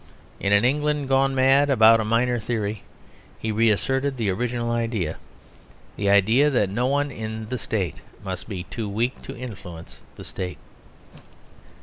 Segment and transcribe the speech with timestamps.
[0.39, 2.81] In an England gone mad about a minor theory
[3.37, 5.17] he reasserted the original idea
[5.95, 10.23] the idea that no one in the State must be too weak to influence the
[10.23, 10.57] State.